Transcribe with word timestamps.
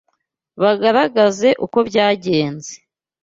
bagaragaze 0.61 1.49
uko 1.65 1.77
byagenze 1.87 2.73